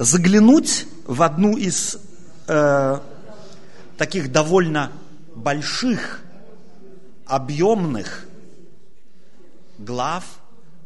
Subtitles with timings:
[0.00, 1.98] заглянуть в одну из
[2.48, 3.00] э,
[3.98, 4.92] таких довольно
[5.34, 6.22] больших,
[7.26, 8.26] объемных
[9.76, 10.24] глав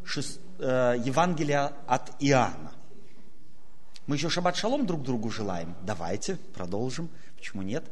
[0.05, 2.73] шест, э, Евангелия от Иоанна.
[4.09, 5.77] Мы еще шаббат шалом друг другу желаем.
[5.83, 7.09] Давайте продолжим.
[7.37, 7.85] Почему нет?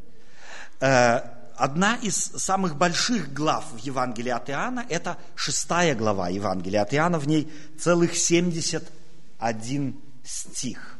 [0.80, 1.20] Э,
[1.54, 7.20] одна из самых больших глав в Евангелии от Иоанна– это шестая глава Евангелия от Иоанна.
[7.20, 7.48] В ней
[7.79, 10.91] целых 71 стих.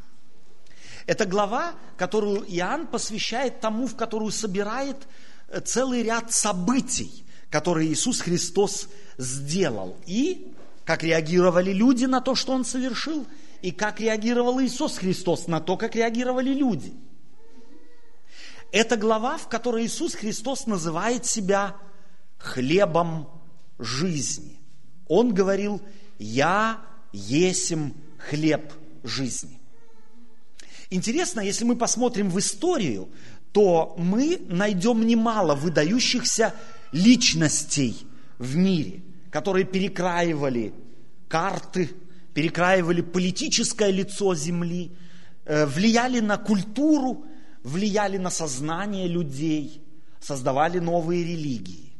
[1.05, 4.97] Это глава, которую Иоанн посвящает тому, в которую собирает
[5.49, 9.97] э, целый ряд событий, которые Иисус Христос сделал.
[10.05, 10.53] И
[10.85, 13.25] как реагировали люди на то, что Он совершил,
[13.61, 16.93] и как реагировал Иисус Христос на то, как реагировали люди.
[18.71, 21.75] Это глава, в которой Иисус Христос называет себя
[22.37, 23.29] хлебом
[23.77, 24.59] жизни.
[25.07, 25.81] Он говорил,
[26.17, 26.81] я
[27.11, 28.73] есим хлеб
[29.03, 29.59] жизни.
[30.93, 33.09] Интересно, если мы посмотрим в историю,
[33.51, 36.53] то мы найдем немало выдающихся
[36.91, 38.05] личностей
[38.37, 40.71] в мире, которые перекраивали
[41.27, 41.89] карты,
[42.35, 44.91] перекраивали политическое лицо земли,
[45.45, 47.25] э, влияли на культуру,
[47.63, 49.81] влияли на сознание людей,
[50.19, 51.93] создавали новые религии.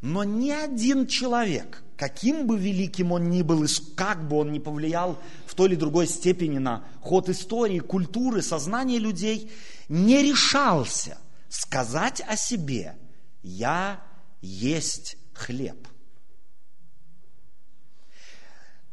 [0.00, 4.58] Но ни один человек, каким бы великим он ни был, и как бы он ни
[4.58, 9.52] повлиял в той или другой степени на ход истории, культуры, сознания людей,
[9.88, 11.18] не решался
[11.48, 12.96] сказать о себе
[13.42, 14.02] «Я
[14.40, 15.88] есть хлеб».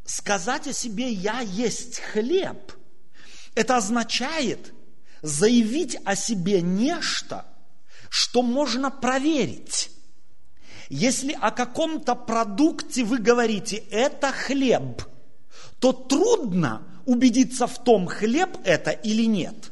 [0.04, 2.72] Сказать о себе «Я есть хлеб»–
[3.54, 4.72] это означает
[5.22, 7.46] заявить о себе нечто,
[8.08, 9.90] что можно проверить
[10.90, 15.02] если о каком-то продукте вы говорите, это хлеб,
[15.78, 19.70] то трудно убедиться в том, хлеб это или нет.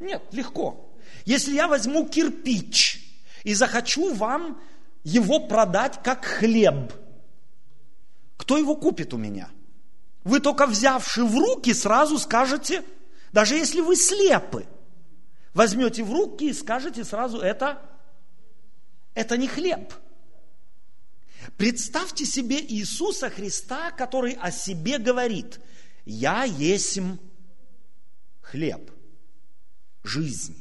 [0.00, 0.90] Нет, легко.
[1.26, 4.58] Если я возьму кирпич и захочу вам
[5.04, 6.92] его продать как хлеб,
[8.38, 9.50] кто его купит у меня?
[10.24, 12.82] Вы только взявши в руки сразу скажете,
[13.32, 14.64] даже если вы слепы,
[15.52, 17.82] возьмете в руки и скажете сразу, это
[19.14, 19.92] это не хлеб.
[21.56, 25.60] Представьте себе Иисуса Христа, который о себе говорит,
[26.04, 27.20] «Я есим
[28.40, 28.90] хлеб
[30.02, 30.56] жизни».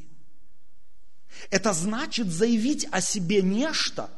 [1.50, 4.10] Это значит заявить о себе нечто,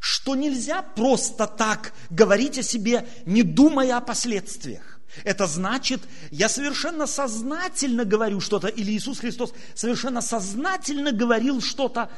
[0.00, 5.00] что нельзя просто так говорить о себе, не думая о последствиях.
[5.24, 12.10] Это значит, я совершенно сознательно говорю что-то, или Иисус Христос совершенно сознательно говорил что-то,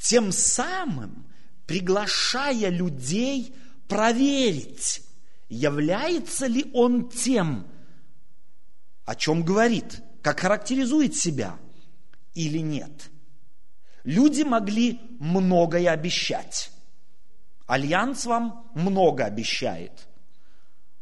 [0.00, 1.26] тем самым
[1.66, 3.54] приглашая людей
[3.86, 5.02] проверить,
[5.48, 7.66] является ли он тем,
[9.04, 11.58] о чем говорит, как характеризует себя
[12.34, 13.10] или нет.
[14.02, 16.72] Люди могли многое обещать.
[17.66, 20.08] Альянс вам много обещает,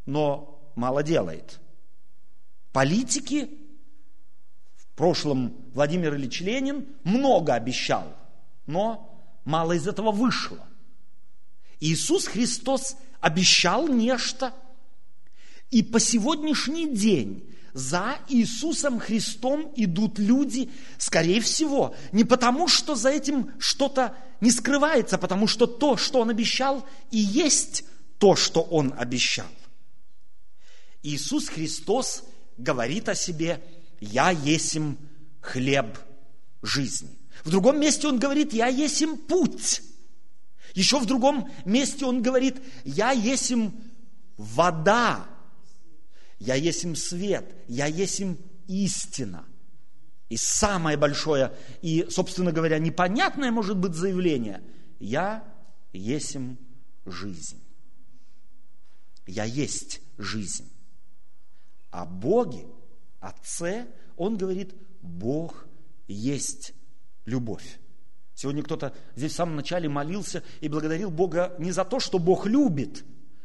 [0.06, 1.60] но мало делает.
[2.72, 3.48] Политики,
[4.76, 8.17] в прошлом Владимир Ильич Ленин много обещал,
[8.68, 10.64] но мало из этого вышло.
[11.80, 14.54] Иисус Христос обещал нечто,
[15.70, 23.10] и по сегодняшний день за Иисусом Христом идут люди, скорее всего, не потому, что за
[23.10, 27.84] этим что-то не скрывается, а потому что то, что Он обещал, и есть
[28.18, 29.46] то, что Он обещал.
[31.02, 32.24] Иисус Христос
[32.58, 33.62] говорит о себе,
[34.00, 34.98] «Я есим
[35.40, 35.98] хлеб
[36.60, 37.17] жизни».
[37.48, 39.80] В другом месте он говорит, я есим путь.
[40.74, 43.72] Еще в другом месте он говорит, я есим
[44.36, 45.26] вода,
[46.38, 48.36] я есим свет, я есим
[48.66, 49.46] истина.
[50.28, 54.62] И самое большое, и, собственно говоря, непонятное может быть заявление,
[55.00, 55.42] я
[55.94, 56.58] есим
[57.06, 57.62] жизнь.
[59.26, 60.70] Я есть жизнь.
[61.92, 62.66] О Боге,
[63.20, 63.86] Отце,
[64.18, 65.66] он говорит, Бог
[66.08, 66.74] есть
[67.28, 67.78] любовь.
[68.34, 72.46] Сегодня кто-то здесь в самом начале молился и благодарил Бога не за то, что Бог
[72.46, 73.04] любит,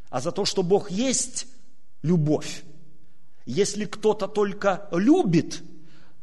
[0.10, 1.48] а за то, что Бог есть
[2.02, 2.64] любовь.
[3.46, 5.64] Если кто-то только любит,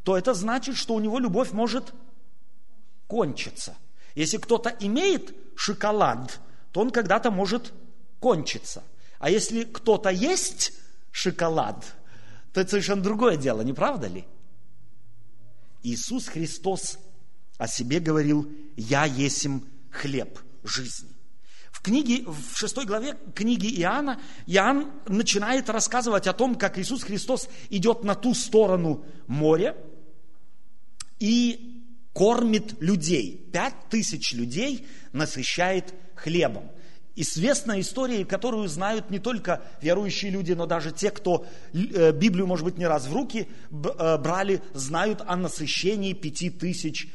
[0.04, 1.92] то это значит, что у него любовь может
[3.08, 3.76] кончиться.
[4.14, 6.40] Если кто-то имеет шоколад,
[6.72, 7.72] то он когда-то может
[8.20, 8.84] кончиться.
[9.18, 10.72] А если кто-то есть
[11.10, 11.84] шоколад,
[12.52, 14.24] то это совершенно другое дело, не правда ли?
[15.82, 16.98] Иисус Христос
[17.60, 21.10] о себе говорил, я есим хлеб жизни.
[21.70, 27.48] В книге, в шестой главе книги Иоанна, Иоанн начинает рассказывать о том, как Иисус Христос
[27.68, 29.76] идет на ту сторону моря
[31.18, 31.84] и
[32.14, 33.50] кормит людей.
[33.52, 36.70] Пять тысяч людей насыщает хлебом.
[37.14, 42.64] Известная история, которую знают не только верующие люди, но даже те, кто э, Библию, может
[42.64, 47.08] быть, не раз в руки э, брали, знают о насыщении пяти тысяч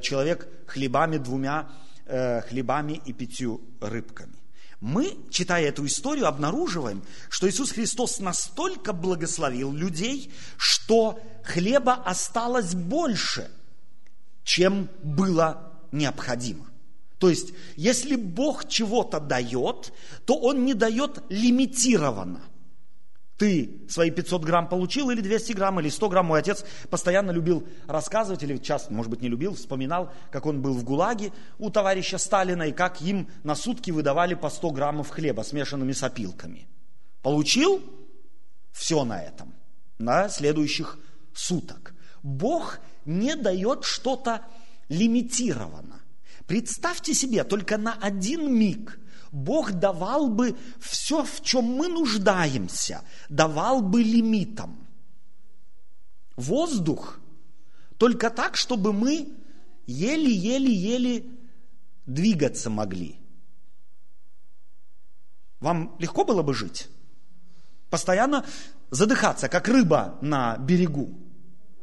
[0.00, 1.70] человек хлебами, двумя
[2.06, 4.34] хлебами и пятью рыбками.
[4.80, 13.48] Мы, читая эту историю, обнаруживаем, что Иисус Христос настолько благословил людей, что хлеба осталось больше,
[14.42, 16.66] чем было необходимо.
[17.18, 19.92] То есть, если Бог чего-то дает,
[20.24, 22.42] то Он не дает лимитированно.
[23.38, 26.26] Ты свои 500 грамм получил, или 200 грамм, или 100 грамм.
[26.26, 30.74] Мой отец постоянно любил рассказывать, или часто, может быть, не любил, вспоминал, как он был
[30.74, 35.42] в ГУЛАГе у товарища Сталина, и как им на сутки выдавали по 100 граммов хлеба,
[35.42, 36.68] смешанными с опилками.
[37.22, 37.82] Получил?
[38.72, 39.54] Все на этом.
[39.98, 40.98] На следующих
[41.34, 41.94] суток.
[42.22, 44.42] Бог не дает что-то
[44.88, 46.00] лимитированно.
[46.46, 48.98] Представьте себе, только на один миг
[49.32, 54.86] Бог давал бы все, в чем мы нуждаемся, давал бы лимитом.
[56.36, 57.18] Воздух
[57.96, 59.32] только так, чтобы мы
[59.86, 61.24] еле-еле-еле
[62.04, 63.18] двигаться могли.
[65.60, 66.88] Вам легко было бы жить?
[67.88, 68.44] Постоянно
[68.90, 71.14] задыхаться, как рыба на берегу.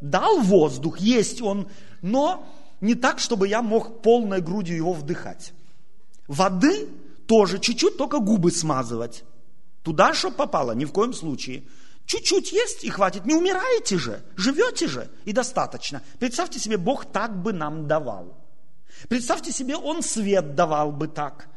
[0.02, 1.68] Дал воздух, есть он,
[2.02, 2.48] но
[2.80, 5.54] не так, чтобы я мог полной грудью его вдыхать.
[6.28, 6.90] Воды
[7.30, 9.24] тоже чуть-чуть, только губы смазывать.
[9.84, 11.64] Туда, что попало, ни в коем случае.
[12.06, 13.26] Чуть-чуть есть и хватит.
[13.26, 16.02] Не умираете же, живете же, и достаточно.
[16.18, 18.36] Представьте себе, Бог так бы нам давал.
[19.10, 21.50] Представьте себе, Он свет давал бы так.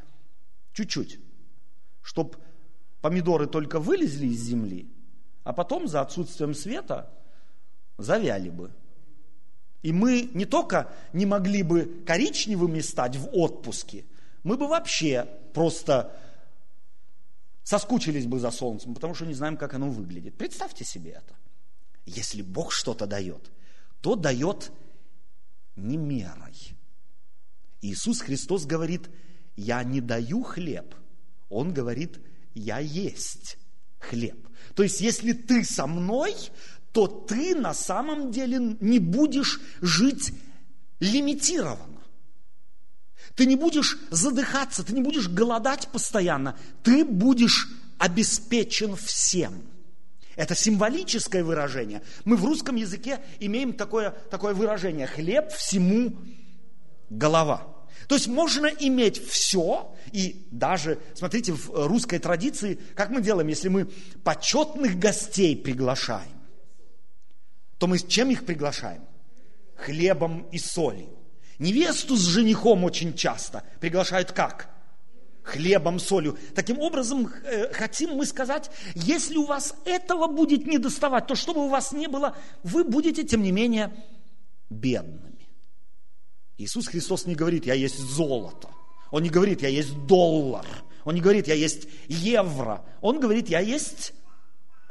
[0.75, 1.19] Чуть-чуть.
[2.03, 2.37] Чтоб
[3.01, 4.93] помидоры только вылезли из земли,
[5.43, 7.11] а потом за отсутствием света
[7.97, 8.73] завяли бы.
[9.81, 14.05] И мы не только не могли бы коричневыми стать в отпуске,
[14.43, 16.17] мы бы вообще просто
[17.63, 20.37] соскучились бы за солнцем, потому что не знаем, как оно выглядит.
[20.37, 21.35] Представьте себе это.
[22.05, 23.51] Если Бог что-то дает,
[24.01, 24.73] то дает
[25.77, 26.77] не мерой.
[27.81, 29.09] Иисус Христос говорит,
[29.57, 30.95] я не даю хлеб.
[31.49, 32.21] Он говорит,
[32.55, 33.59] я есть
[33.99, 34.49] хлеб.
[34.75, 36.35] То есть, если ты со мной,
[36.93, 40.33] то ты на самом деле не будешь жить
[41.01, 41.92] лимитированно.
[43.35, 47.69] Ты не будешь задыхаться, ты не будешь голодать постоянно, ты будешь
[47.99, 49.63] обеспечен всем.
[50.37, 52.03] Это символическое выражение.
[52.25, 56.17] Мы в русском языке имеем такое, такое выражение «хлеб всему
[57.11, 57.67] голова».
[58.09, 63.69] То есть можно иметь все, и даже, смотрите, в русской традиции, как мы делаем, если
[63.69, 63.89] мы
[64.25, 66.33] почетных гостей приглашаем,
[67.79, 69.03] то мы чем их приглашаем?
[69.77, 71.22] Хлебом и солью.
[71.59, 74.69] Невесту с женихом очень часто приглашают как?
[75.43, 76.39] Хлебом, солью.
[76.55, 81.65] Таким образом, э, хотим мы сказать, если у вас этого будет не доставать, то чтобы
[81.65, 83.93] у вас не было, вы будете, тем не менее,
[84.71, 85.49] бедными.
[86.59, 88.69] Иисус Христос не говорит, я есть золото.
[89.11, 90.67] Он не говорит, я есть доллар.
[91.05, 92.85] Он не говорит, я есть евро.
[93.01, 94.13] Он говорит, я есть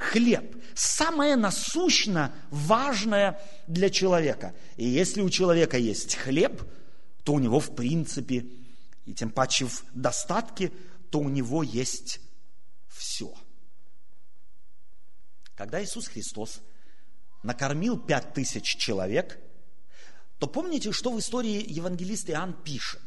[0.01, 0.55] хлеб.
[0.73, 4.55] Самое насущно важное для человека.
[4.75, 6.63] И если у человека есть хлеб,
[7.23, 8.47] то у него в принципе,
[9.05, 10.71] и тем паче в достатке,
[11.11, 12.19] то у него есть
[12.87, 13.33] все.
[15.55, 16.61] Когда Иисус Христос
[17.43, 19.39] накормил пять тысяч человек,
[20.39, 23.03] то помните, что в истории евангелист Иоанн пишет?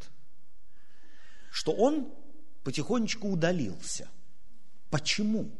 [1.50, 2.14] Что он
[2.62, 4.08] потихонечку удалился.
[4.90, 5.50] Почему?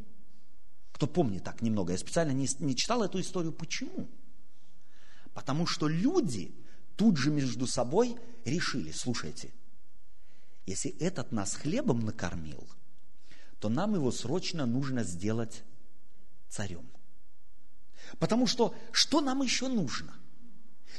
[0.95, 3.53] Кто помнит так немного, я специально не, не читал эту историю.
[3.53, 4.09] Почему?
[5.33, 6.55] Потому что люди
[6.95, 9.53] тут же между собой решили, слушайте,
[10.67, 12.65] если этот нас хлебом накормил,
[13.59, 15.65] то нам его срочно нужно сделать
[16.49, 16.89] царем.
[18.21, 20.15] Потому что что нам еще нужно?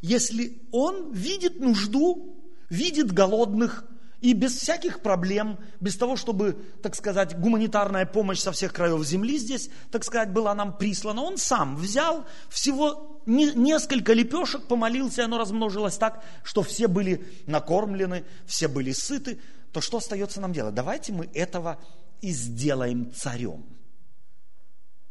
[0.02, 2.38] Если он видит нужду,
[2.70, 3.86] видит голодных,
[4.26, 9.38] и без всяких проблем, без того, чтобы, так сказать, гуманитарная помощь со всех краев земли
[9.38, 15.26] здесь, так сказать, была нам прислана, он сам взял всего не, несколько лепешек, помолился, и
[15.26, 19.40] оно размножилось так, что все были накормлены, все были сыты,
[19.72, 20.74] то что остается нам делать?
[20.74, 21.80] Давайте мы этого
[22.22, 23.64] и сделаем царем.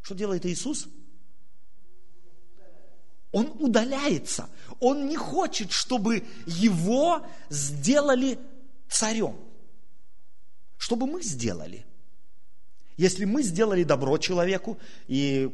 [0.01, 0.89] Что делает Иисус?
[3.31, 4.49] Он удаляется.
[4.81, 8.54] Он не хочет, чтобы его сделали царем.
[10.77, 11.85] Чтобы мы сделали.
[12.97, 14.77] Если мы сделали добро человеку,
[15.07, 15.51] и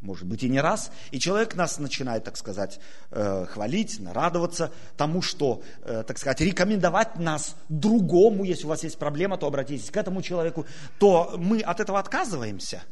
[0.00, 5.22] может быть и не раз, и человек нас начинает, так сказать, э, хвалить, радоваться тому,
[5.22, 9.96] что, э, так сказать, рекомендовать нас другому, если у вас есть проблема, то обратитесь к
[9.96, 10.66] этому человеку,
[10.98, 12.82] то мы от этого отказываемся.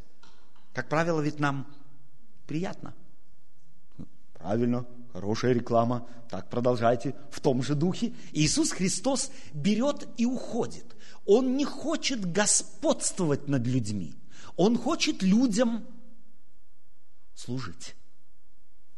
[0.75, 1.67] Как правило, ведь нам
[2.47, 2.95] приятно.
[4.35, 8.13] Правильно, хорошая реклама, так продолжайте в том же духе.
[8.33, 10.97] Иисус Христос берет и уходит.
[11.27, 14.15] Он не хочет господствовать над людьми.
[14.57, 15.87] Он хочет людям
[17.35, 17.95] служить.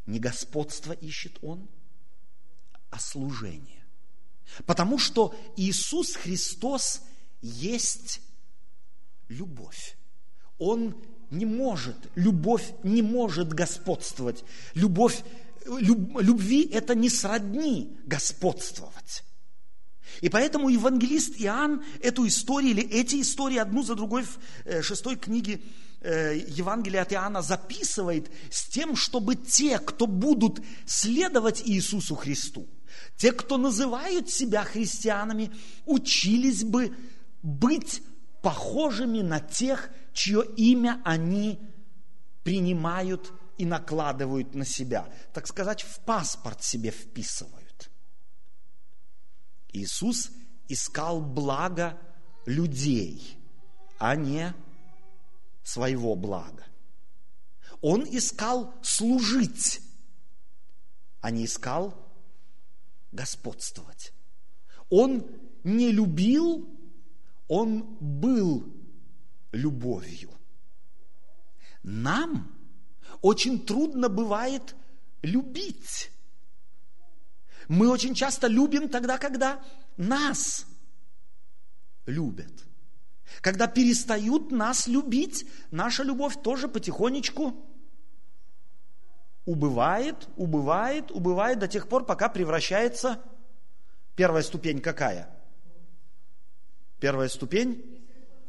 [0.05, 1.67] Не господство ищет он,
[2.89, 3.83] а служение.
[4.65, 7.01] Потому что Иисус Христос
[7.41, 8.21] есть
[9.27, 9.97] любовь.
[10.57, 10.95] Он
[11.31, 14.43] не может, любовь не может господствовать.
[14.75, 15.23] Любовь,
[15.65, 19.23] люб, любви это не сродни господствовать.
[20.21, 25.15] И поэтому евангелист Иоанн эту историю или эти истории одну за другой в э, шестой
[25.15, 25.61] книге
[26.03, 32.67] Э, Евангелие от Иоанна записывает с тем, чтобы те, кто будут следовать Иисусу Христу,
[33.17, 35.51] те, кто называют себя христианами,
[35.85, 36.97] учились бы
[37.43, 38.01] быть
[38.41, 41.59] похожими на тех, чье имя они
[42.43, 45.07] принимают и накладывают на себя.
[45.33, 47.91] Так сказать, в паспорт себе вписывают.
[49.71, 50.31] Иисус
[50.67, 51.95] искал блага
[52.47, 53.37] людей,
[53.99, 54.55] а не
[55.61, 56.65] своего блага.
[57.81, 59.79] Он искал служить,
[61.19, 61.93] а не искал
[63.11, 64.11] господствовать.
[64.89, 65.23] Он
[65.63, 66.67] не любил,
[67.47, 68.65] он был
[69.51, 70.31] любовью.
[71.83, 72.60] Нам
[73.21, 74.75] очень трудно бывает
[75.21, 76.11] любить.
[77.67, 79.63] Мы очень часто любим тогда, когда
[79.97, 80.65] нас
[82.05, 82.51] любят–
[83.39, 87.55] когда перестают нас любить, наша любовь тоже потихонечку
[89.45, 93.21] убывает, убывает, убывает до тех пор, пока превращается...
[94.15, 95.33] Первая ступень какая?
[96.99, 98.05] Первая ступень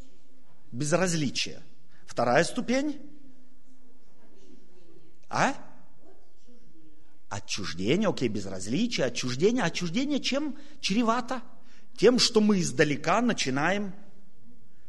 [0.72, 1.62] –безразличие.
[2.04, 3.00] Вторая ступень–
[5.32, 5.54] а?
[7.30, 9.64] Отчуждение, окей, безразличие, отчуждение.
[9.64, 11.40] Отчуждение чем чревато?
[11.96, 13.94] Тем, что мы издалека начинаем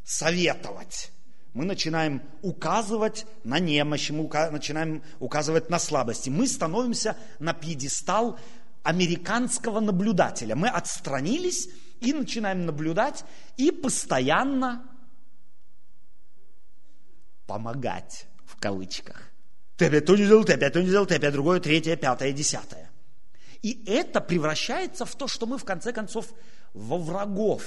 [0.03, 1.11] советовать.
[1.53, 6.29] Мы начинаем указывать на немощь, мы начинаем указывать на слабости.
[6.29, 8.37] Мы становимся на пьедестал
[8.83, 10.55] американского наблюдателя.
[10.57, 11.69] Мы отстранились
[12.01, 13.23] и начинаем наблюдать
[13.55, 14.85] и постоянно
[17.45, 19.32] помогать в кавычках.
[19.77, 22.31] Ты опять то не сделал, ты опять то не сделал, ты опять другое, третье, пятое,
[22.31, 22.91] десятое.
[23.61, 26.33] И это превращается в то, что мы в конце концов
[26.73, 27.63] во врагов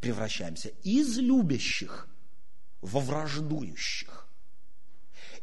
[0.00, 2.08] превращаемся из любящих
[2.80, 4.28] во враждующих.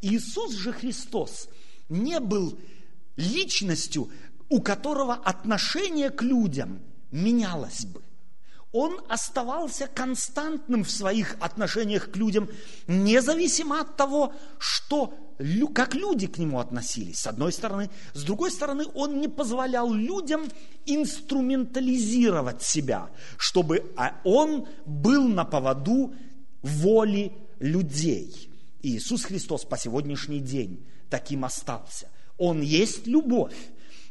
[0.01, 1.47] Иисус же Христос
[1.89, 2.59] не был
[3.15, 4.11] личностью,
[4.49, 8.03] у которого отношение к людям менялось бы.
[8.71, 12.49] Он оставался константным в своих отношениях к людям,
[12.87, 15.13] независимо от того, что
[15.73, 17.89] как люди к нему относились, с одной стороны.
[18.13, 20.43] С другой стороны, он не позволял людям
[20.85, 26.13] инструментализировать себя, чтобы а он был на поводу
[26.61, 28.49] воли людей.
[28.81, 32.09] И Иисус Христос по сегодняшний день таким остался.
[32.37, 33.55] Он есть любовь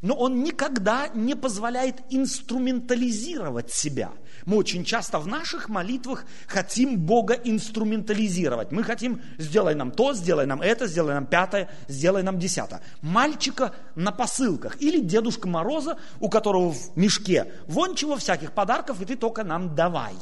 [0.02, 4.12] но он никогда не позволяет инструментализировать себя.
[4.46, 8.72] Мы очень часто в наших молитвах хотим Бога инструментализировать.
[8.72, 12.82] Мы хотим, сделай нам то, сделай нам это, сделай нам пятое, сделай нам десятое.
[13.02, 19.04] Мальчика на посылках или Дедушка Мороза, у которого в мешке вон чего всяких подарков, и
[19.04, 20.14] ты только нам давай.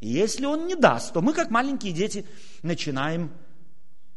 [0.00, 2.24] И если он не даст, то мы, как маленькие дети,
[2.62, 3.32] начинаем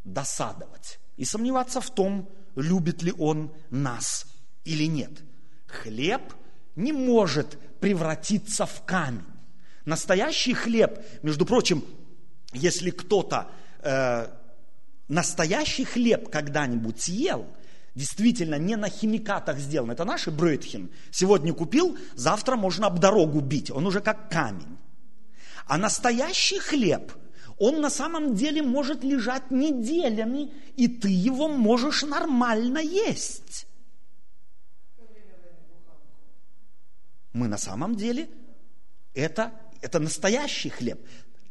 [0.03, 4.25] досадовать и сомневаться в том, любит ли он нас
[4.63, 5.11] или нет.
[5.67, 6.21] Хлеб
[6.75, 9.25] не может превратиться в камень.
[9.85, 11.83] Настоящий хлеб, между прочим,
[12.53, 13.49] если кто-то
[13.81, 14.27] э,
[15.07, 17.47] настоящий хлеб когда-нибудь съел,
[17.95, 23.71] действительно не на химикатах сделан, это наши брötхен, сегодня купил, завтра можно об дорогу бить,
[23.71, 24.77] он уже как камень.
[25.65, 27.11] А настоящий хлеб,
[27.57, 33.67] он на самом деле может лежать неделями, и ты его можешь нормально есть.
[37.33, 38.29] Мы на самом деле
[39.13, 40.99] это, это настоящий хлеб.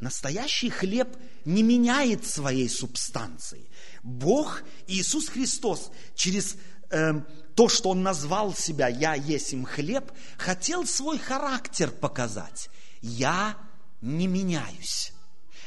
[0.00, 3.68] Настоящий хлеб не меняет своей субстанции.
[4.02, 6.56] Бог, Иисус Христос, через
[6.90, 7.20] э,
[7.54, 12.70] то, что Он назвал себя «Я есть им хлеб», хотел свой характер показать.
[13.02, 13.58] Я
[14.00, 15.12] не меняюсь.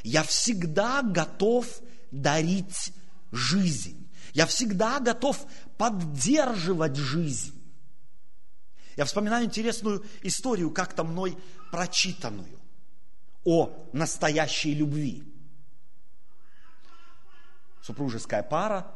[0.04, 1.68] Я всегда готов
[2.12, 2.92] дарить
[3.32, 4.10] жизнь.
[4.34, 5.46] Я всегда готов
[5.78, 7.54] поддерживать жизнь.
[8.96, 11.38] Я вспоминаю интересную историю, как-то мной
[11.74, 12.60] прочитанную
[13.44, 15.24] о настоящей любви.
[17.82, 18.92] Супружеская пара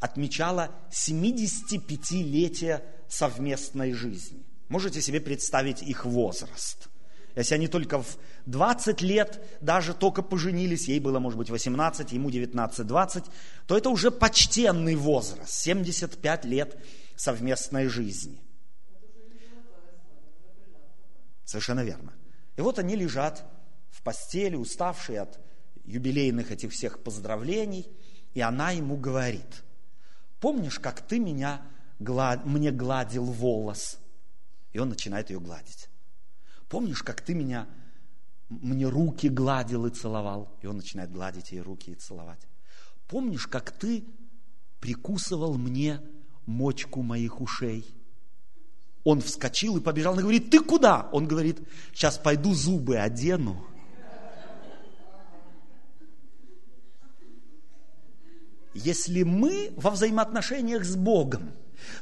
[0.00, 4.44] отмечала 75-летие совместной жизни.
[4.68, 6.88] Можете себе представить их возраст.
[7.36, 12.28] Если они только в 20 лет даже только поженились, ей было, может быть, 18, ему
[12.30, 13.24] 19-20,
[13.68, 16.76] то это уже почтенный возраст, 75 лет
[17.14, 18.40] совместной жизни.
[21.46, 22.12] Совершенно верно.
[22.56, 23.46] И вот они лежат
[23.90, 25.40] в постели, уставшие от
[25.84, 27.88] юбилейных этих всех поздравлений,
[28.34, 29.64] и она ему говорит,
[30.40, 31.62] помнишь, как ты меня,
[31.98, 33.98] мне гладил волос?
[34.72, 35.88] И он начинает ее гладить.
[36.68, 37.68] Помнишь, как ты меня,
[38.48, 40.58] мне руки гладил и целовал?
[40.60, 42.46] И он начинает гладить ей руки и целовать.
[43.06, 44.04] Помнишь, как ты
[44.80, 46.02] прикусывал мне
[46.44, 47.96] мочку моих ушей?
[49.06, 50.14] Он вскочил и побежал.
[50.14, 51.08] Она говорит, ты куда?
[51.12, 51.60] Он говорит,
[51.94, 53.64] сейчас пойду зубы одену.
[58.74, 61.52] Если мы во взаимоотношениях с Богом,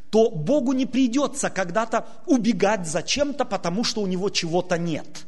[0.09, 5.27] то Богу не придется когда-то убегать за чем-то, потому что у него чего-то нет.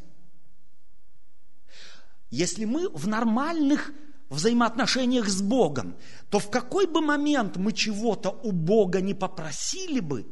[2.30, 3.92] Если мы в нормальных
[4.30, 5.94] взаимоотношениях с Богом,
[6.30, 10.26] то в какой бы момент мы чего-то у Бога не попросили бы,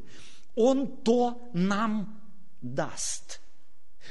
[0.54, 2.20] Он то нам
[2.60, 3.40] даст.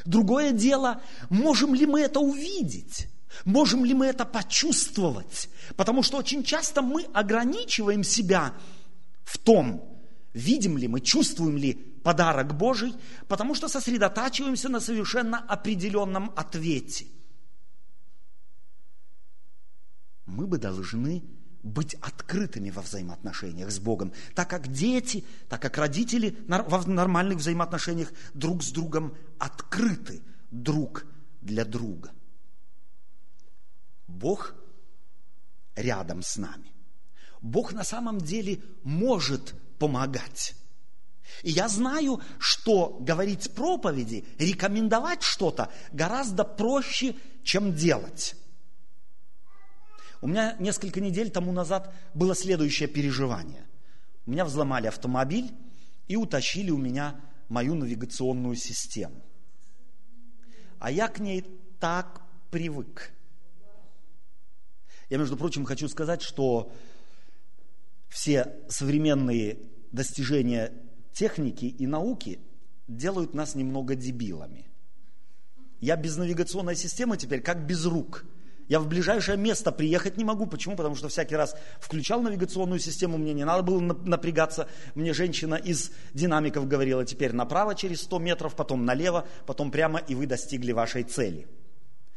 [0.05, 3.07] Другое дело, можем ли мы это увидеть?
[3.45, 5.50] Можем ли мы это почувствовать?
[5.75, 8.53] Потому что очень часто мы ограничиваем себя
[9.23, 12.93] в том, видим ли мы, чувствуем ли подарок Божий,
[13.27, 17.07] потому что сосредотачиваемся на совершенно определенном ответе.
[20.25, 21.23] Мы бы должны
[21.63, 28.12] быть открытыми во взаимоотношениях с Богом, так как дети, так как родители в нормальных взаимоотношениях
[28.34, 31.05] друг с другом открыты друг
[31.42, 32.11] для друга.
[34.07, 34.53] Бог
[35.75, 36.72] рядом с нами.
[37.42, 40.55] Бог на самом деле может помогать.
[41.42, 48.35] И я знаю, что говорить проповеди, рекомендовать что-то гораздо проще, чем делать.
[50.24, 53.66] У меня несколько недель тому назад было следующее переживание.
[54.25, 55.51] У меня взломали автомобиль
[56.07, 59.22] и утащили у меня мою навигационную систему.
[60.79, 61.44] А я к ней
[61.77, 63.12] так привык.
[65.09, 66.72] Я, между прочим, хочу сказать, что
[68.07, 69.57] все современные
[69.92, 70.72] достижения
[71.12, 72.40] техники и науки
[72.88, 74.70] делают нас немного дебилами.
[75.81, 78.24] Я без навигационной системы теперь как без рук.
[78.67, 80.45] Я в ближайшее место приехать не могу.
[80.45, 80.75] Почему?
[80.75, 84.67] Потому что всякий раз включал навигационную систему, мне не надо было напрягаться.
[84.95, 90.15] Мне женщина из динамиков говорила, теперь направо через 100 метров, потом налево, потом прямо, и
[90.15, 91.47] вы достигли вашей цели.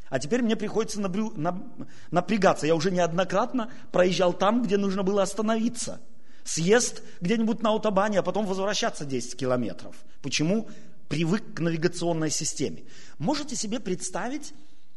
[0.09, 2.67] А теперь мне приходится напрягаться.
[2.67, 6.01] Я уже неоднократно проезжал там, где нужно было остановиться.
[6.45, 9.97] Съезд где-нибудь на автобане, а потом возвращаться 10 километров.
[10.23, 10.69] Почему?
[11.09, 12.85] Привык к навигационной системе.
[13.19, 14.55] Можете себе представить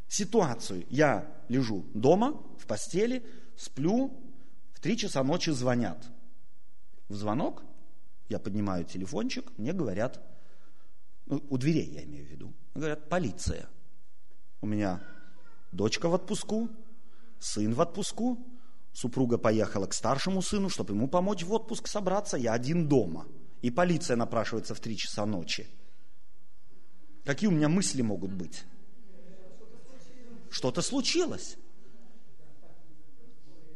[0.10, 0.86] ситуацию.
[0.89, 4.12] Я лежу дома, в постели, сплю,
[4.74, 6.06] в 3 часа ночи звонят.
[7.08, 7.63] В звонок
[8.28, 10.22] я поднимаю телефончик, мне говорят,
[11.26, 13.69] ну, у дверей я имею в виду, говорят, полиция–
[14.62, 15.02] у меня
[15.72, 16.69] дочка в отпуску,
[17.39, 18.38] сын в отпуску,
[18.91, 23.26] супруга поехала к старшему сыну, чтобы ему помочь в отпуск собраться, я один дома.
[23.62, 25.67] И полиция напрашивается в три часа ночи.
[27.26, 28.63] Какие у меня мысли могут быть?
[30.49, 31.57] Что-то случилось.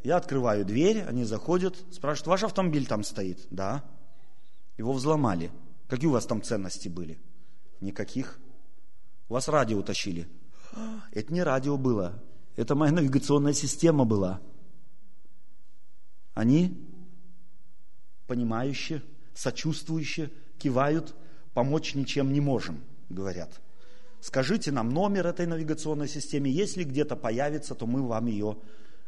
[0.03, 3.47] Я открываю дверь, они заходят, спрашивают, ваш автомобиль там стоит?
[3.51, 3.83] Да.
[4.77, 5.51] Его взломали.
[5.87, 7.19] Какие у вас там ценности были?
[7.79, 8.39] Никаких.
[9.29, 10.27] У вас радио утащили.
[11.11, 12.21] Это не радио было,
[12.55, 14.41] это моя навигационная система была.
[16.33, 16.87] Они,
[18.27, 21.15] понимающие, сочувствующие, кивают,
[21.53, 23.59] помочь ничем не можем, говорят.
[24.23, 28.57] Скажите нам номер этой навигационной системы, если где-то появится, то мы вам ее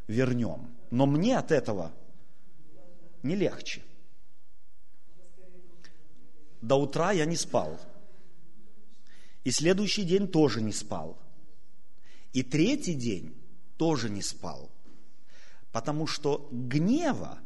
[0.08, 0.76] вернем.
[0.92, 1.94] Но мне от этого
[3.24, 3.82] не легче.
[6.62, 7.80] До утра я не спал.
[9.46, 11.18] И следующий день тоже не спал.
[12.34, 13.34] И третий день
[13.78, 14.70] тоже не спал,
[15.72, 17.40] потому что гнева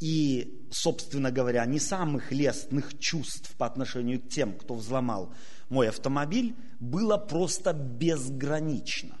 [0.00, 5.32] и, собственно говоря, не самых лестных чувств по отношению к тем, кто взломал
[5.68, 9.16] мой автомобиль, было просто безгранично.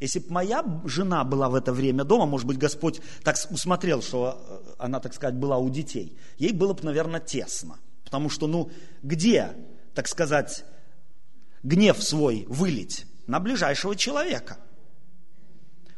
[0.00, 4.38] Если бы моя жена была в это время дома, может быть, Господь так усмотрел, что
[4.46, 7.78] э, она, так сказать, была у детей, ей было бы, наверное, тесно.
[8.04, 8.70] Потому что, ну,
[9.02, 9.56] где,
[9.94, 10.64] так сказать,
[11.62, 13.06] гнев свой вылить?
[13.26, 14.58] На ближайшего человека.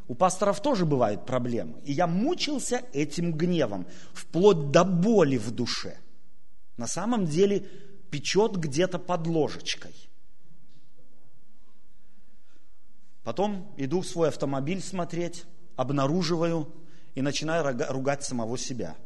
[0.07, 1.81] У пасторов тоже бывают проблемы.
[1.85, 5.99] И я мучился этим гневом, вплоть до боли в душе.
[6.77, 7.67] На самом деле
[8.11, 9.95] печет где-то под ложечкой.
[13.25, 16.73] Потом иду в свой автомобиль смотреть, обнаруживаю
[17.15, 18.97] и начинаю ругать самого себя.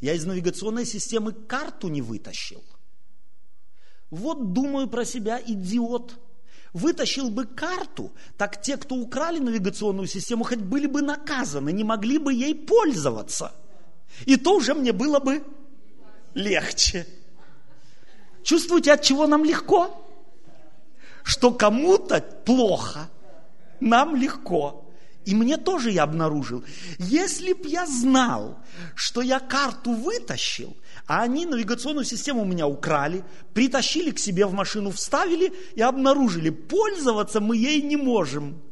[0.00, 2.64] Я из навигационной системы карту не вытащил.
[4.10, 6.18] Вот думаю про себя, идиот.
[6.72, 12.18] Вытащил бы карту, так те, кто украли навигационную систему, хоть были бы наказаны, не могли
[12.18, 13.52] бы ей пользоваться.
[14.24, 15.44] И то уже мне было бы
[16.34, 17.06] легче.
[18.42, 20.00] Чувствуете, от чего нам легко?
[21.22, 23.08] что кому-то плохо,
[23.80, 24.86] нам легко.
[25.26, 26.64] И мне тоже я обнаружил,
[26.98, 28.58] если б я знал,
[28.94, 30.74] что я карту вытащил,
[31.06, 33.22] а они навигационную систему у меня украли,
[33.52, 38.62] притащили к себе в машину, вставили и обнаружили, пользоваться мы ей не можем.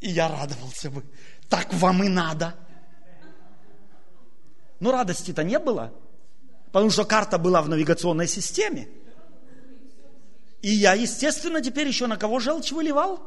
[0.00, 1.04] И я радовался бы,
[1.48, 2.54] так вам и надо.
[4.80, 5.92] Но радости-то не было,
[6.72, 8.88] потому что карта была в навигационной системе–
[10.62, 13.20] и я, естественно, теперь еще на кого желчь выливал?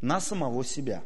[0.00, 1.04] На самого себя.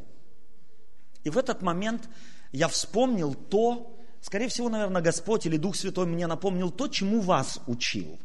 [1.25, 2.09] И в этот момент
[2.53, 7.61] я вспомнил то, скорее всего, наверное, Господь или Дух Святой мне напомнил то, чему вас
[7.67, 8.19] учил.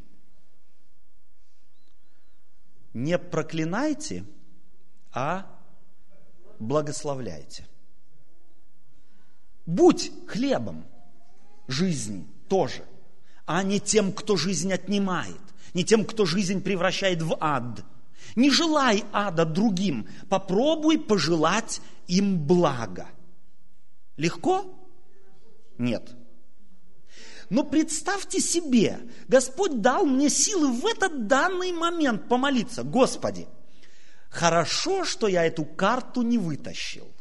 [2.93, 4.23] Не проклинайте,
[5.11, 5.45] а
[6.59, 7.67] благословляйте.
[9.65, 10.85] Будь хлебом
[11.67, 12.85] жизни тоже,
[13.45, 15.39] а не тем, кто жизнь отнимает
[15.75, 17.83] не тем, кто жизнь превращает в ад.
[18.35, 23.09] Не желай ада другим, попробуй пожелать им блага.
[24.15, 24.65] Легко?
[25.77, 26.15] Нет.
[27.49, 32.83] Но представьте себе, Господь дал мне силы в этот данный момент помолиться.
[32.83, 33.47] Господи,
[34.29, 37.11] хорошо, что я эту карту не вытащил.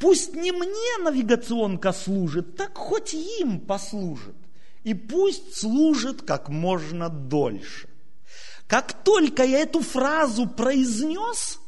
[0.00, 4.36] Пусть не мне навигационка служит, так хоть им послужит
[4.86, 7.88] и пусть служит как можно дольше.
[8.68, 11.58] Как только я эту фразу произнес,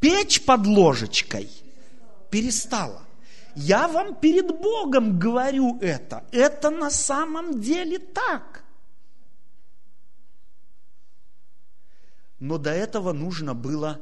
[0.00, 1.50] печь под ложечкой
[2.30, 3.02] перестала.
[3.54, 6.24] Я вам перед Богом говорю это.
[6.32, 8.64] Это на самом деле так.
[12.38, 14.00] Но до этого нужно было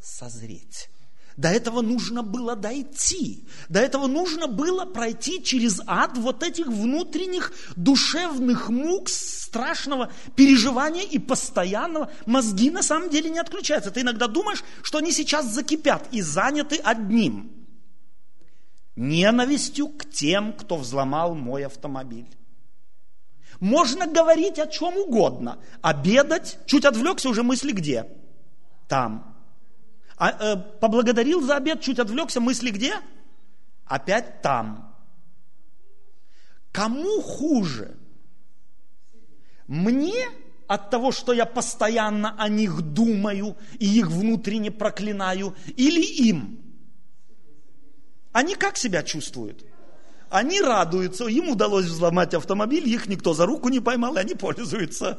[0.00, 0.88] созреть.
[1.36, 3.46] До этого нужно было дойти.
[3.68, 11.18] До этого нужно было пройти через ад вот этих внутренних душевных мук, страшного переживания и
[11.18, 12.10] постоянного.
[12.26, 13.90] Мозги на самом деле не отключаются.
[13.90, 17.50] Ты иногда думаешь, что они сейчас закипят и заняты одним.
[18.94, 22.28] Ненавистью к тем, кто взломал мой автомобиль.
[23.58, 25.58] Можно говорить о чем угодно.
[25.82, 28.08] Обедать, чуть отвлекся, уже мысли где?
[28.88, 29.33] Там.
[30.16, 32.94] А, э, поблагодарил за обед, чуть отвлекся, мысли где?
[33.84, 34.94] Опять там.
[36.72, 37.96] Кому хуже?
[39.66, 40.28] Мне
[40.66, 46.60] от того, что я постоянно о них думаю и их внутренне проклинаю, или им?
[48.32, 49.64] Они как себя чувствуют?
[50.34, 55.16] Они радуются, им удалось взломать автомобиль, их никто за руку не поймал, и они пользуются.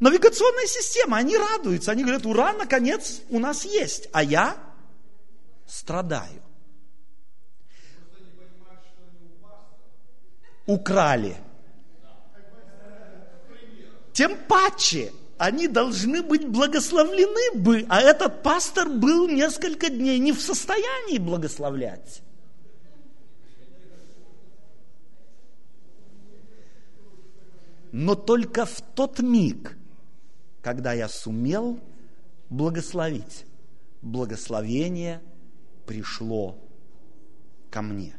[0.00, 4.56] Навигационная система, они радуются, они говорят, ура, наконец у нас есть, а я
[5.66, 6.40] страдаю.
[10.64, 11.36] Украли.
[14.14, 20.40] Тем паче они должны быть благословлены бы, а этот пастор был несколько дней не в
[20.40, 22.22] состоянии благословлять.
[27.96, 29.78] Но только в тот миг,
[30.62, 31.78] когда я сумел
[32.50, 33.46] благословить,
[34.02, 35.22] благословение
[35.86, 36.58] пришло
[37.70, 38.16] ко мне.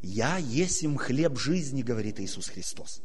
[0.00, 3.02] Я есть им хлеб жизни, говорит Иисус Христос.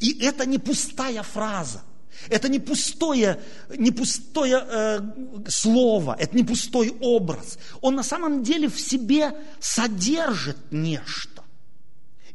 [0.00, 1.80] И это не пустая фраза.
[2.28, 3.40] Это не пустое,
[3.74, 5.00] не пустое э,
[5.48, 7.58] слово, это не пустой образ.
[7.80, 11.29] Он на самом деле в себе содержит нечто.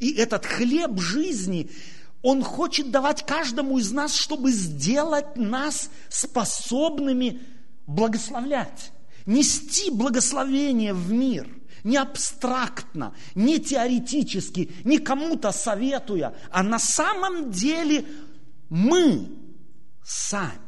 [0.00, 1.70] И этот хлеб жизни,
[2.22, 7.40] он хочет давать каждому из нас, чтобы сделать нас способными
[7.86, 8.92] благословлять.
[9.26, 11.48] нести благословение в мир,
[11.84, 18.04] не абстрактно, не теоретически, не кому-то советуя, а на самом деле
[18.68, 19.28] мы
[20.04, 20.60] сами.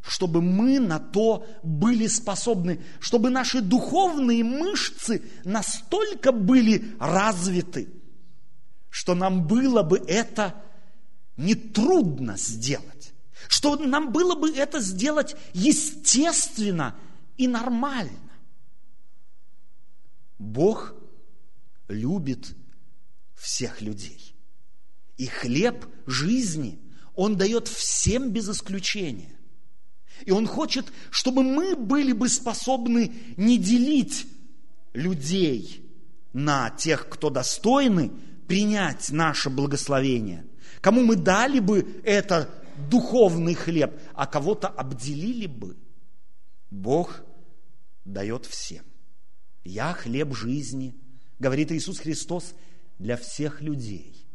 [0.00, 7.88] Чтобы мы на то были способны, чтобы наши духовные мышцы настолько были развиты,
[8.92, 10.54] что нам было бы это
[11.38, 13.14] нетрудно сделать,
[13.48, 16.94] что нам было бы это сделать естественно
[17.38, 18.30] и нормально.
[20.38, 20.94] Бог
[21.88, 22.54] любит
[23.34, 24.36] всех людей.
[25.16, 26.78] И хлеб жизни
[27.14, 29.34] Он дает всем без исключения.
[30.26, 34.26] И Он хочет, чтобы мы были бы способны не делить
[34.92, 35.90] людей
[36.34, 38.12] на тех, кто достойны
[38.46, 40.44] принять наше благословение,
[40.80, 42.50] кому мы дали бы это
[42.90, 45.76] духовный хлеб, а кого-то обделили бы.
[46.70, 47.22] Бог
[48.04, 48.84] дает всем.
[49.64, 50.94] Я хлеб жизни,
[51.38, 52.54] говорит Иисус Христос,
[52.98, 54.26] для всех людей.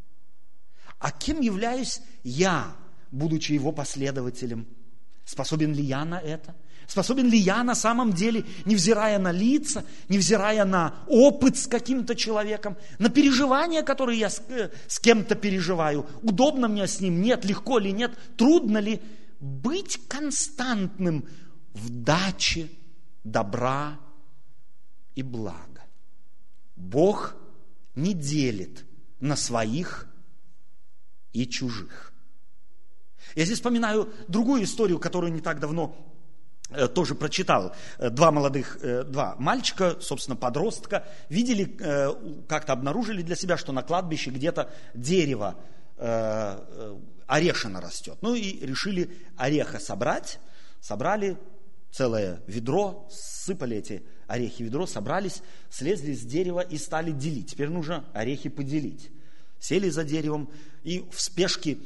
[1.00, 2.76] А кем являюсь я,
[3.12, 4.68] будучи Его последователем?
[5.26, 6.56] Способен ли я на это?
[6.88, 12.78] Способен ли я на самом деле, невзирая на лица, невзирая на опыт с каким-то человеком,
[12.98, 17.78] на переживания, которые я с, э, с кем-то переживаю, удобно мне с ним, нет, легко
[17.78, 19.02] ли, нет, трудно ли,
[19.42, 21.28] быть константным
[21.74, 22.70] в даче
[23.26, 24.00] добра
[25.14, 25.84] и блага.
[26.78, 27.36] Бог
[27.96, 28.86] не делит
[29.20, 30.08] на своих
[31.34, 32.14] и чужих.
[33.36, 36.07] Я здесь вспоминаю другую историю, которую не так давно
[36.94, 37.74] тоже прочитал.
[37.98, 41.66] Э, два молодых, э, два мальчика, собственно, подростка, видели,
[42.48, 45.56] как-то обнаружили для себя, что на кладбище где-то дерево
[47.26, 48.18] орешина растет.
[48.22, 50.40] Ну и решили ореха собрать.
[50.80, 51.38] Собрали
[51.92, 57.52] целое ведро, сыпали эти орехи в ведро, собрались, слезли с дерева и стали делить.
[57.52, 59.10] Теперь нужно орехи поделить.
[59.60, 60.50] Сели за деревом
[60.84, 61.80] и в спешке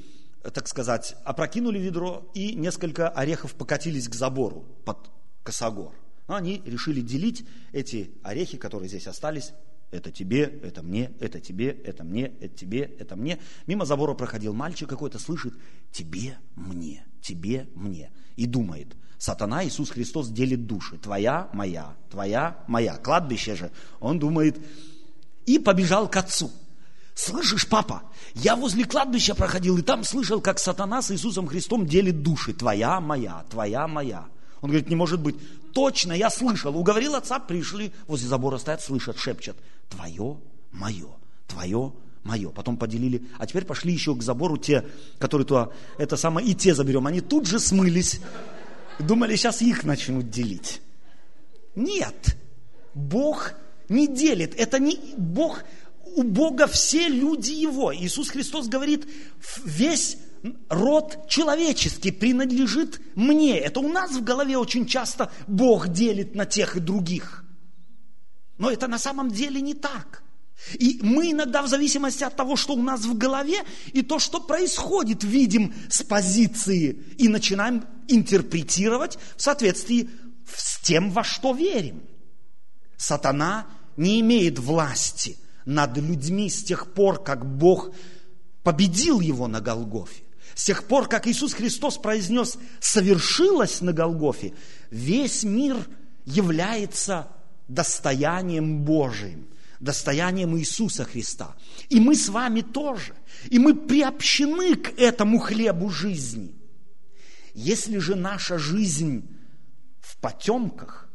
[0.43, 5.12] так сказать, опрокинули ведро и несколько орехов покатились к забору под
[5.43, 5.93] косогор.
[6.27, 9.54] Но они решили делить эти орехи, которые здесь остались.
[9.91, 13.39] Это тебе, это мне, это тебе, это мне, это тебе, это мне.
[13.67, 15.54] Мимо забора проходил мальчик какой-то, слышит,
[15.91, 18.10] тебе, мне, тебе, мне.
[18.38, 20.97] И думает, сатана, Иисус Христос делит души.
[20.97, 22.95] Твоя, моя, твоя, моя.
[22.95, 23.71] Кладбище же.
[23.99, 24.58] Он думает,
[25.45, 26.51] и побежал к отцу.
[27.13, 28.04] Слышишь, папа,
[28.36, 32.54] я возле кладбища проходил, и там слышал, как сатана с Иисусом Христом делит души.
[32.54, 34.26] Твоя, моя, твоя, моя.
[34.62, 35.36] Он говорит, не может быть.
[35.74, 36.76] Точно, я слышал.
[36.76, 39.58] Уговорил отца, пришли, возле забора стоят, слышат, шепчут.
[39.89, 40.38] Твое,
[40.71, 41.08] мое,
[41.47, 41.93] твое,
[42.24, 42.50] мое.
[42.50, 43.28] Потом поделили.
[43.38, 44.86] А теперь пошли еще к забору те,
[45.17, 47.08] которые туда, это самое, и те заберем.
[47.08, 48.21] Они тут же смылись.
[49.00, 50.82] Думали, сейчас их начнут делить.
[51.76, 52.38] Нет.
[52.93, 53.54] Бог
[53.89, 54.54] не делит.
[54.56, 55.63] Это не Бог
[56.15, 57.93] у Бога все люди Его.
[57.93, 59.08] Иисус Христос говорит,
[59.63, 60.17] весь
[60.69, 63.58] род человеческий принадлежит мне.
[63.60, 67.43] Это у нас в голове очень часто Бог делит на тех и других.
[68.58, 70.24] Но это на самом деле не так.
[70.74, 74.39] И мы иногда в зависимости от того, что у нас в голове, и то, что
[74.39, 80.10] происходит, видим с позиции и начинаем интерпретировать в соответствии
[80.56, 82.04] с тем, во что верим.
[82.97, 87.91] Сатана не имеет власти над людьми с тех пор, как Бог
[88.63, 90.24] победил его на Голгофе.
[90.56, 94.54] С тех пор, как Иисус Христос произнес «совершилось на Голгофе»,
[94.89, 95.78] весь мир
[96.26, 97.30] является
[97.67, 99.47] достоянием Божиим,
[99.80, 101.56] достоянием Иисуса Христа.
[101.89, 103.15] И мы с вами тоже.
[103.50, 106.54] И мы приобщены к этому хлебу жизни.
[107.54, 109.28] Если же наша жизнь
[110.00, 111.10] в потемках,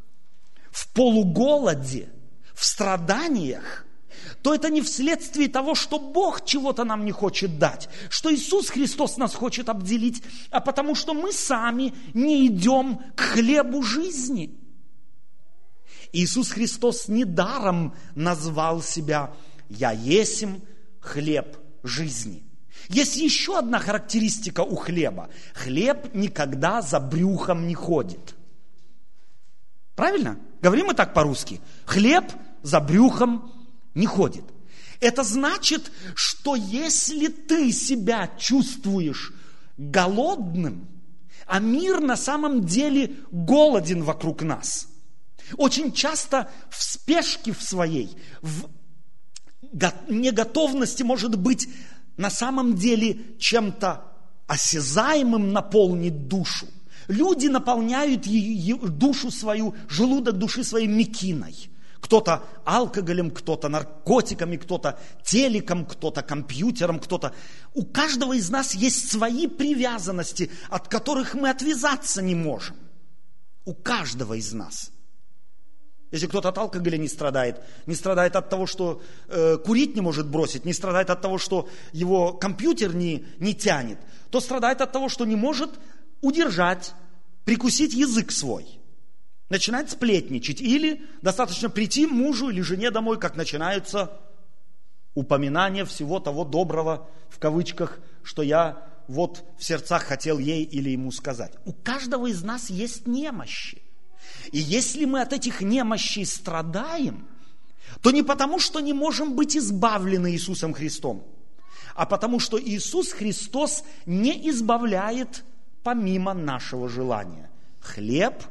[0.70, 2.08] в полуголоде,
[2.54, 3.85] в страданиях,
[4.42, 9.16] то это не вследствие того, что Бог чего-то нам не хочет дать, что Иисус Христос
[9.16, 14.56] нас хочет обделить, а потому что мы сами не идем к хлебу жизни.
[16.12, 19.34] Иисус Христос недаром назвал себя
[19.68, 20.62] «Я есим
[21.00, 22.42] хлеб жизни».
[22.88, 25.28] Есть еще одна характеристика у хлеба.
[25.54, 28.36] Хлеб никогда за брюхом не ходит.
[29.96, 30.38] Правильно?
[30.62, 31.60] Говорим мы так по-русски.
[31.84, 32.24] Хлеб
[32.62, 33.50] за брюхом
[33.96, 34.44] не ходит.
[35.00, 39.32] Это значит, что если ты себя чувствуешь
[39.76, 40.88] голодным,
[41.46, 44.88] а мир на самом деле голоден вокруг нас,
[45.56, 48.68] очень часто в спешке в своей, в
[50.08, 51.68] неготовности может быть
[52.16, 54.04] на самом деле чем-то
[54.46, 56.66] осязаемым наполнить душу,
[57.08, 58.26] Люди наполняют
[58.98, 61.70] душу свою, желудок души своей мекиной.
[62.06, 67.34] Кто-то алкоголем, кто-то наркотиками, кто-то телеком, кто-то компьютером, кто-то...
[67.74, 72.76] У каждого из нас есть свои привязанности, от которых мы отвязаться не можем.
[73.64, 74.92] У каждого из нас–
[76.12, 80.28] если кто-то от алкоголя не страдает, не страдает от того, что э, курить не может
[80.28, 83.98] бросить, не страдает от того, что его компьютер не, не тянет,
[84.30, 85.70] то страдает от того, что не может
[86.20, 86.94] удержать,
[87.44, 88.78] прикусить язык свой.
[89.48, 90.60] Начинает сплетничать.
[90.60, 94.20] Или достаточно прийти мужу или жене домой, как начинаются
[95.14, 101.12] упоминания всего того доброго, в кавычках, что я вот в сердцах хотел ей или ему
[101.12, 101.52] сказать.
[101.64, 103.82] У каждого из нас есть немощи.
[104.52, 107.26] И если мы от этих немощей страдаем,
[108.02, 111.26] то не потому, что не можем быть избавлены Иисусом Христом,
[111.94, 115.44] а потому, что Иисус Христос не избавляет
[115.82, 117.48] помимо нашего желания.
[117.80, 118.42] Хлеб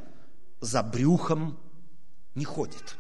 [0.62, 1.58] за брюхом
[2.34, 2.98] не ходит.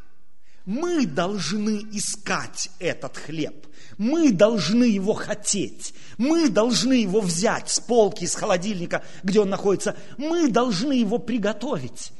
[0.65, 3.67] Мы должны искать этот хлеб.
[3.97, 5.93] Мы должны его хотеть.
[6.17, 9.95] Мы должны его взять с полки, с холодильника, где он находится.
[10.17, 12.11] Мы должны его приготовить.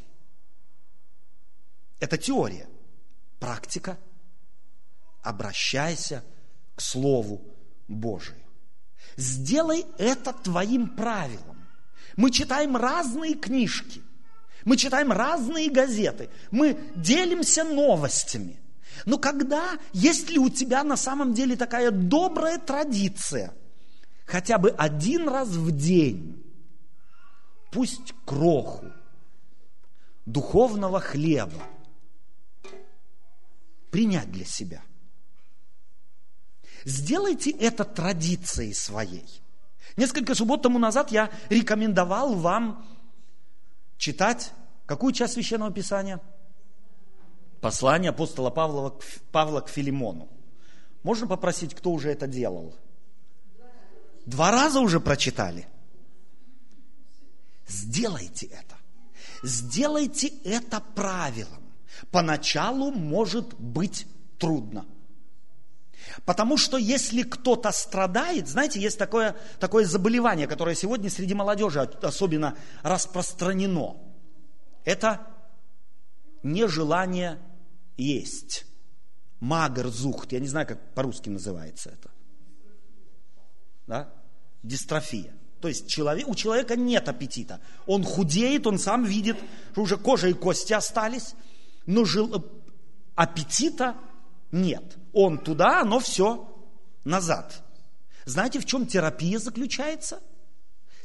[2.00, 2.68] Это теория.
[3.40, 3.98] Практика.
[5.24, 6.24] Обращайся
[6.76, 7.42] к Слову
[7.88, 8.38] Божию.
[9.18, 11.68] Сделай это твоим правилом.
[12.16, 14.04] Мы читаем разные книжки.
[14.66, 16.30] Мы читаем разные газеты.
[16.52, 18.60] Мы делимся новостями.
[19.06, 23.54] Но когда, есть ли у тебя на самом деле такая добрая традиция,
[24.26, 26.44] хотя бы один раз в день,
[27.72, 28.92] пусть кроху
[30.26, 31.62] духовного хлеба
[33.92, 34.82] принять для себя.
[36.86, 39.26] Сделайте это традицией своей.
[39.96, 42.86] Несколько суббот тому назад я рекомендовал вам
[43.98, 44.52] читать
[44.86, 46.22] какую часть Священного Писания?
[47.62, 48.98] Послание апостола Павла,
[49.32, 50.30] Павла к Филимону.
[51.04, 52.76] Можно попросить, кто уже это делал?
[54.26, 55.68] Два раза уже прочитали.
[57.68, 58.76] Сделайте это.
[59.44, 61.64] Сделайте это правилом.
[62.12, 64.86] Поначалу может быть трудно.
[66.24, 72.58] Потому что если кто-то страдает, знаете, есть такое, такое заболевание, которое сегодня среди молодежи особенно
[72.84, 73.98] распространено.
[74.86, 75.28] Это
[76.44, 77.40] нежелание
[77.98, 78.66] есть.
[79.40, 82.10] Магерзухт, я не знаю, как по-русски называется это.
[83.88, 84.14] Да?
[84.64, 85.34] Дистрофия.
[85.60, 87.60] То есть человек, у человека нет аппетита.
[87.86, 89.38] Он худеет, он сам видит,
[89.72, 91.36] что уже кожа и кости остались
[91.86, 92.44] но жел...
[93.16, 93.96] аппетита
[94.56, 94.98] нет.
[95.14, 96.52] Он туда, но все
[97.04, 97.64] назад.
[98.26, 100.22] Знаете, в чем терапия заключается?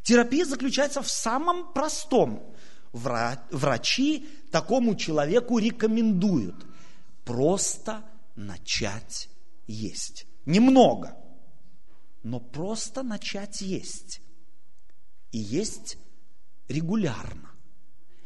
[0.02, 2.54] Терапия заключается в самом простом.
[2.92, 6.66] Врачи такому человеку рекомендуют
[7.24, 8.02] просто
[8.34, 9.28] начать
[9.66, 10.26] есть.
[10.46, 11.16] Немного,
[12.22, 14.20] но просто начать есть.
[15.30, 15.98] И есть
[16.68, 17.50] регулярно.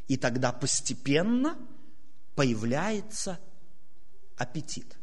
[0.07, 1.59] И тогда постепенно–
[2.35, 3.39] появляется
[4.37, 4.97] аппетит.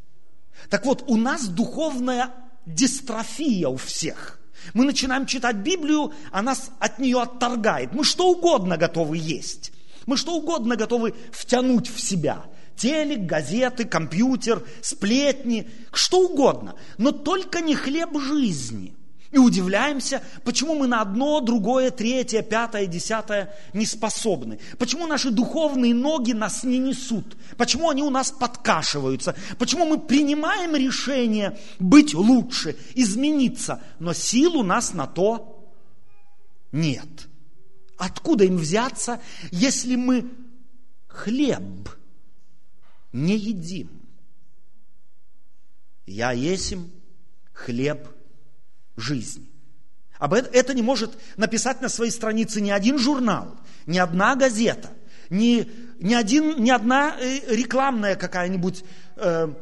[0.69, 2.32] Так вот, у нас духовная
[2.65, 4.39] дистрофия у всех.
[4.74, 7.93] Мы начинаем читать Библию, а нас от нее отторгает.
[7.93, 9.71] Мы что угодно готовы есть.
[10.06, 12.45] Мы что угодно готовы втянуть в себя.
[12.76, 16.76] Телек, газеты, компьютер, сплетни, что угодно.
[16.97, 18.95] Но только не хлеб жизни–
[19.32, 24.60] и удивляемся, почему мы на одно, другое, третье, пятое, десятое не способны.
[24.78, 27.38] Почему наши духовные ноги нас не несут.
[27.58, 29.36] Почему они у нас подкашиваются.
[29.58, 35.72] Почему мы принимаем решение быть лучше, измениться, но сил у нас на то
[36.74, 37.30] нет.
[37.98, 40.30] Откуда им взяться, если мы
[41.08, 41.89] хлеб
[43.13, 43.89] не едим?
[46.06, 46.91] Я есим
[47.54, 48.10] хлеб
[49.02, 49.50] жизни.
[50.18, 53.56] Об это, не может написать на своей странице ни один журнал,
[53.88, 54.92] ни одна газета,
[55.32, 55.68] ни,
[56.00, 58.84] ни, один, ни одна э, рекламная какая-нибудь,
[59.16, 59.54] э,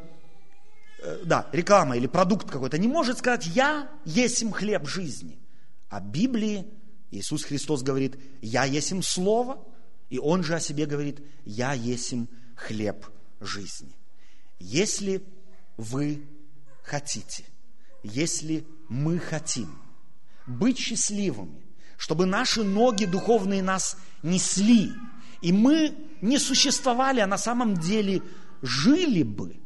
[1.02, 5.38] э, да, реклама или продукт какой-то не может сказать, я есим хлеб жизни.
[5.88, 6.66] А Библии
[7.10, 9.66] Иисус Христос говорит, я есим Слово,
[10.10, 13.06] и Он же о себе говорит, я есим хлеб
[13.40, 13.96] жизни.
[14.58, 15.22] Если
[15.76, 16.22] вы
[16.82, 17.44] хотите,
[18.02, 19.78] если мы хотим
[20.46, 21.62] быть счастливыми,
[21.96, 24.92] чтобы наши ноги духовные нас несли,
[25.40, 28.20] и мы не существовали, а на самом деле
[28.62, 29.56] жили бы,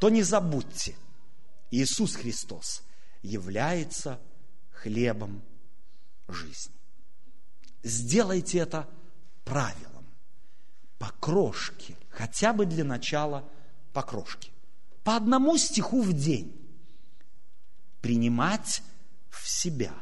[0.00, 0.96] то не забудьте,
[1.70, 2.82] Иисус Христос
[3.22, 4.20] является
[4.72, 5.42] хлебом
[6.28, 6.74] жизни.
[7.84, 8.88] сделайте это
[9.44, 10.04] правилом.
[10.98, 13.48] По крошке, хотя бы для начала
[13.92, 14.50] по крошке.
[15.04, 16.65] По одному стиху в день.
[18.00, 18.82] Принимать
[19.30, 19.94] в себя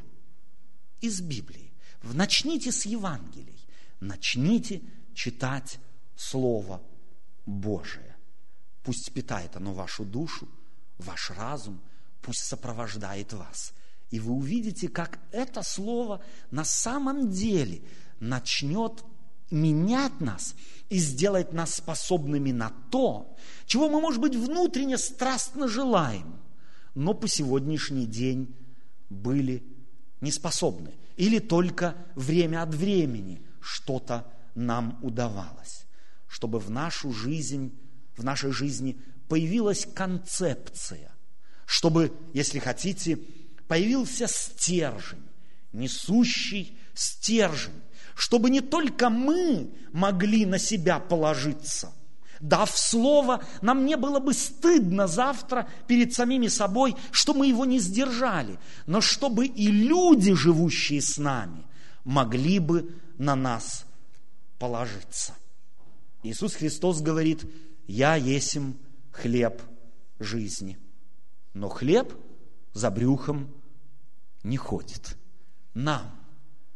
[1.01, 1.73] из Библии.
[2.03, 3.67] Начните с Евангелий.
[4.01, 4.83] Начните
[5.15, 5.79] читать
[6.17, 6.83] Слово
[7.47, 8.17] Божие.
[8.83, 10.49] Пусть питает оно вашу душу,
[10.99, 11.81] ваш разум,
[12.21, 13.73] пусть сопровождает вас.
[14.11, 17.83] И вы увидите, как это слово на самом деле
[18.21, 19.03] начнет
[19.51, 20.55] менять нас
[20.89, 23.35] и сделать нас способными на то,
[23.67, 26.39] чего мы, может быть, внутренне страстно желаем,
[26.95, 28.55] но по сегодняшний день
[29.11, 29.63] были
[30.21, 30.95] не способны.
[31.17, 35.87] Или только время от времени что-то нам удавалось.
[36.27, 37.73] Чтобы в нашу жизнь,
[38.17, 41.13] в нашей жизни появилась концепция,
[41.67, 43.19] чтобы, если хотите,
[43.69, 45.23] появился стержень,
[45.73, 47.81] несущий стержень,
[48.15, 51.93] чтобы не только мы могли на себя положиться.
[52.41, 57.79] Дав слово, нам не было бы стыдно завтра перед самими собой, что мы его не
[57.79, 61.65] сдержали, но чтобы и люди, живущие с нами,
[62.05, 63.87] могли бы на нас
[64.59, 65.35] положиться.
[66.23, 67.45] Иисус Христос говорит,
[67.87, 68.77] «Я есим
[69.13, 69.63] хлеб
[70.19, 70.79] жизни».
[71.53, 72.13] Но хлеб
[72.73, 73.49] за брюхом
[74.43, 75.17] не ходит.
[75.73, 76.11] Нам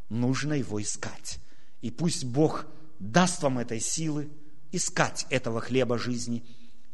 [0.08, 1.40] нужно его искать.
[1.80, 2.66] И пусть Бог
[2.98, 4.30] даст вам этой силы
[4.72, 6.44] искать этого хлеба жизни,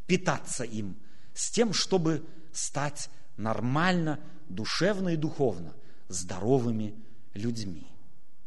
[0.06, 0.96] питаться им,
[1.34, 5.74] с тем, чтобы стать нормально, душевно и духовно
[6.08, 6.94] здоровыми
[7.34, 7.86] людьми.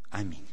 [0.10, 0.48] Аминь.